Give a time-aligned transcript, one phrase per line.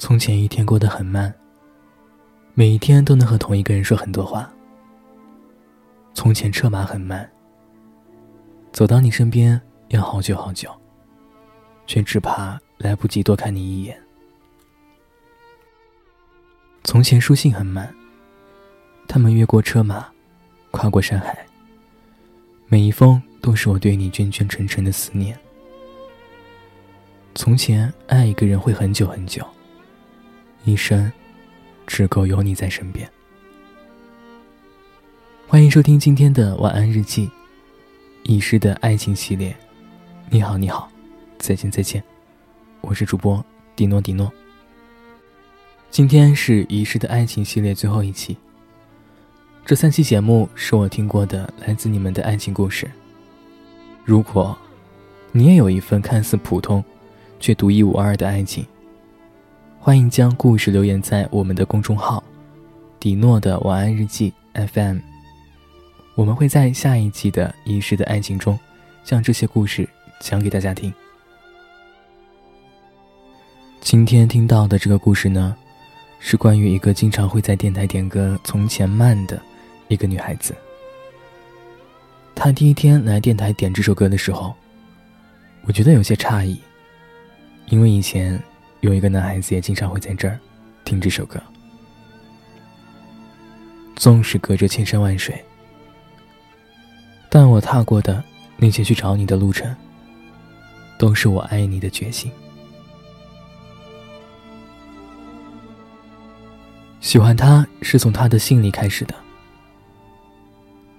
[0.00, 1.32] 从前一天过得很慢，
[2.54, 4.50] 每一天都能和同一个人说很多话。
[6.14, 7.30] 从前车马很慢，
[8.72, 10.70] 走到你身边要好久好久，
[11.86, 14.02] 却只怕来不及多看你一眼。
[16.82, 17.94] 从前书信很慢，
[19.06, 20.08] 他们越过车马，
[20.70, 21.46] 跨过山海，
[22.68, 25.38] 每一封都是我对你眷眷沉沉的思念。
[27.34, 29.46] 从前爱一个人会很久很久，
[30.64, 31.10] 一生
[31.86, 33.10] 只够有你在身边。
[35.46, 37.30] 欢迎收听今天的晚安日记，
[38.24, 39.56] 遗失的爱情系列。
[40.28, 40.90] 你好，你好，
[41.38, 42.02] 再见，再见，
[42.80, 44.30] 我是主播迪诺，迪诺。
[45.90, 48.36] 今天是遗失的爱情系列最后一期。
[49.64, 52.90] 这三期节目是我听过的来自你们的爱情故事。
[54.04, 54.56] 如果
[55.32, 56.84] 你也有一份看似普通。
[57.40, 58.66] 却独一无二的爱情。
[59.82, 62.22] 欢迎将故事留言在我们的公众号
[63.00, 64.98] “迪诺的晚安日记 FM”，
[66.14, 68.60] 我们会在下一季的《遗失的爱情》中，
[69.02, 69.88] 将这些故事
[70.20, 70.92] 讲给大家听。
[73.80, 75.56] 今天听到的这个故事呢，
[76.18, 79.40] 是关于一个经常会在电台点歌《从前慢》的
[79.88, 80.54] 一个女孩子。
[82.34, 84.54] 她第一天来电台点这首歌的时候，
[85.62, 86.60] 我觉得有些诧异。
[87.68, 88.38] 因为以前
[88.80, 90.38] 有一个男孩子也经常会在这儿
[90.84, 91.40] 听这首歌，
[93.96, 95.44] 纵使隔着千山万水，
[97.28, 98.22] 但我踏过的
[98.56, 99.74] 那些去找你的路程，
[100.98, 102.32] 都是我爱你的决心。
[107.00, 109.14] 喜欢他是从他的信里开始的。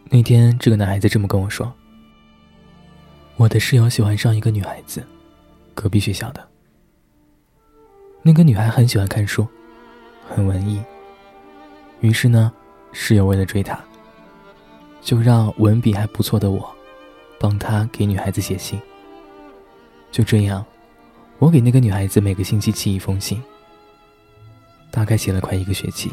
[0.05, 1.71] 那天，这个男孩子这么跟我说
[3.37, 5.03] ：“我的室友喜欢上一个女孩子，
[5.73, 6.47] 隔壁学校的。”
[8.23, 9.47] 那个女孩很喜欢看书，
[10.29, 10.81] 很文艺。
[12.01, 12.51] 于是呢，
[12.91, 13.79] 室友为了追她，
[15.01, 16.69] 就让文笔还不错的我，
[17.39, 18.79] 帮她给女孩子写信。
[20.11, 20.63] 就这样，
[21.39, 23.41] 我给那个女孩子每个星期寄一封信，
[24.91, 26.11] 大概写了快一个学期。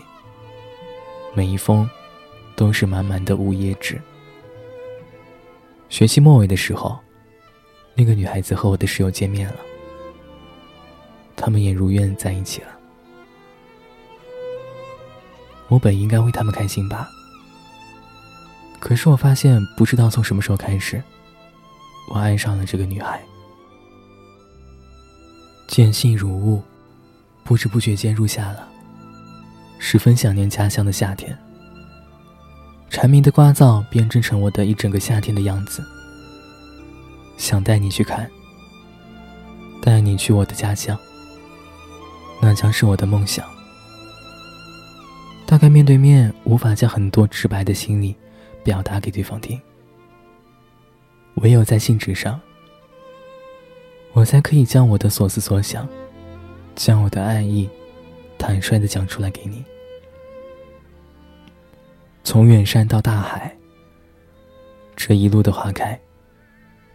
[1.35, 1.89] 每一封，
[2.57, 4.01] 都是满满的五页纸。
[5.91, 6.99] 学期末尾的时候，
[7.95, 9.57] 那个女孩子和我的室友见面了。
[11.41, 12.69] 他们也如愿在一起了。
[15.69, 17.09] 我本应该为他们开心吧，
[18.81, 21.03] 可是我发现，不知道从什么时候开始，
[22.11, 23.23] 我爱上了这个女孩。
[25.69, 26.63] 见信如晤，
[27.45, 28.67] 不知不觉间入夏了，
[29.79, 31.39] 十分想念家乡的夏天。
[32.89, 35.85] 蝉鸣的聒噪编织成我的一整个夏天的样子。
[37.37, 38.29] 想带你去看，
[39.83, 40.99] 带你去我的家乡。
[42.49, 43.47] 那将是我的梦想。
[45.45, 48.17] 大概面对面无法将很多直白的心理
[48.65, 49.61] 表达给对方听，
[51.35, 52.41] 唯有在信纸上，
[54.15, 55.87] 我才可以将我的所思所想，
[56.75, 57.69] 将我的爱意
[58.39, 59.63] 坦率的讲出来给你。
[62.25, 63.55] 从远山到大海，
[64.97, 66.01] 这一路的花开，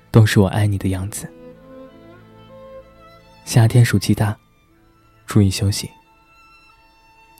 [0.09, 1.31] 都是我爱你的样子。
[3.45, 4.35] 夏天暑气大。
[5.33, 5.89] 注意休息，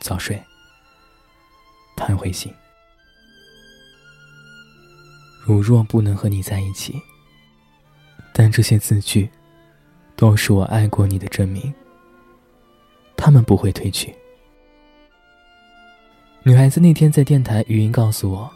[0.00, 0.36] 早睡，
[1.96, 2.52] 盼会醒。
[5.44, 7.00] 如若不能和你在一起，
[8.32, 9.30] 但这些字句，
[10.16, 11.72] 都是我爱过你的证明。
[13.16, 14.12] 他们不会褪去。
[16.42, 18.50] 女孩子那天在电台语音告诉我，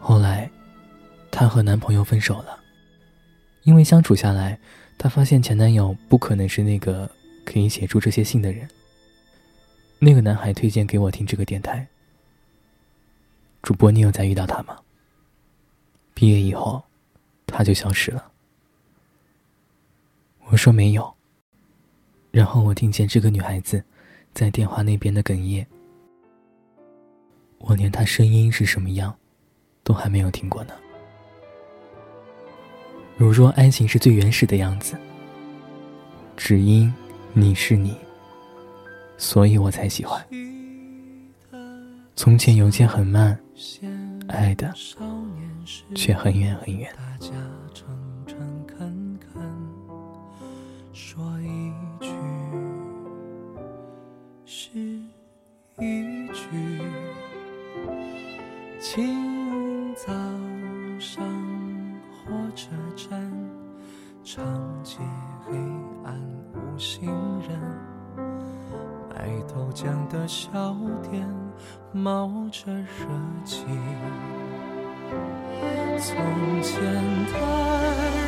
[0.00, 0.50] 后来，
[1.30, 2.58] 她和男朋友分手了，
[3.62, 4.58] 因为相处下来，
[4.98, 7.08] 她发现前男友不可能是那个。
[7.44, 8.68] 可以写出这些信的人，
[9.98, 11.86] 那个男孩推荐给我听这个电台。
[13.62, 14.78] 主播，你有再遇到他吗？
[16.14, 16.82] 毕业以后，
[17.46, 18.30] 他就消失了。
[20.46, 21.14] 我说没有。
[22.30, 23.84] 然后我听见这个女孩子
[24.32, 25.66] 在电话那边的哽咽，
[27.58, 29.14] 我连她声音是什么样，
[29.82, 30.74] 都还没有听过呢。
[33.16, 34.96] 如若爱情是最原始的样子，
[36.36, 36.92] 只因。
[37.34, 37.96] 你是你，
[39.16, 40.22] 所以我才喜欢。
[42.14, 43.38] 从前邮件很慢，
[44.28, 44.72] 爱的
[45.94, 46.90] 却很远很远。
[58.80, 60.12] 清早
[60.98, 61.24] 上
[62.10, 63.32] 火车站，
[64.22, 64.44] 长
[64.82, 64.98] 街
[65.44, 65.56] 黑
[66.04, 66.20] 暗
[66.54, 67.10] 无行
[67.40, 67.58] 人。
[69.08, 70.74] 白头江的小
[71.10, 71.28] 店
[71.92, 73.06] 冒着热
[73.44, 73.64] 气。
[75.98, 76.16] 从
[76.62, 76.82] 前
[77.26, 77.34] 的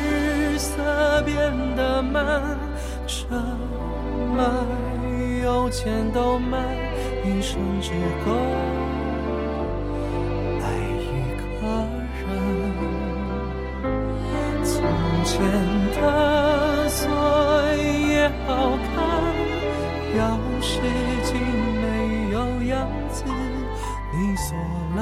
[0.07, 1.35] 日色变
[1.75, 2.57] 得慢，
[3.07, 3.25] 车
[4.35, 4.43] 马
[5.43, 6.63] 邮件都慢，
[7.25, 7.91] 一生只
[8.23, 8.31] 够
[22.85, 23.23] 有样子，
[24.13, 24.55] 你锁
[24.95, 24.99] 了。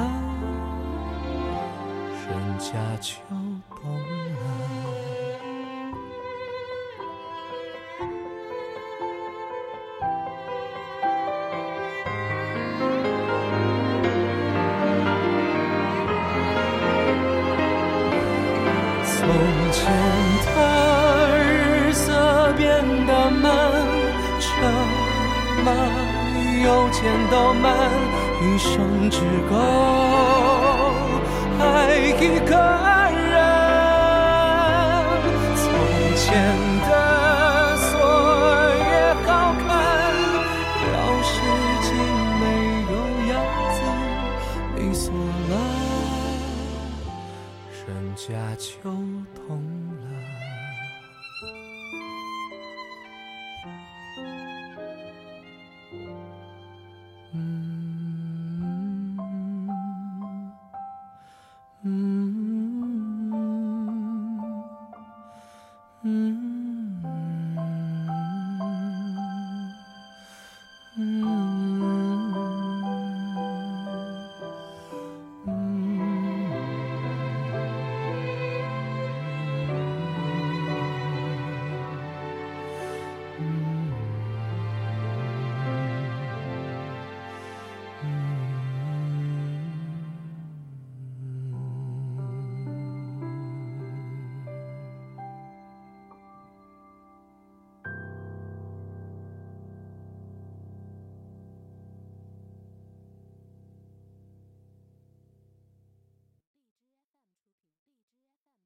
[2.26, 4.36] 人家就懂了。
[19.06, 19.18] 从
[19.72, 19.82] 前
[20.54, 20.58] 的
[21.38, 22.06] 日色
[22.54, 22.64] 变
[23.06, 23.44] 得慢，
[24.40, 24.46] 车
[25.64, 25.68] 马
[26.64, 27.76] 由浅到慢，
[28.40, 29.20] 一生只
[29.50, 29.54] 够。
[31.60, 31.62] 爱
[31.94, 32.52] 一个
[33.30, 33.32] 人，
[35.56, 35.62] 从
[36.16, 36.24] 前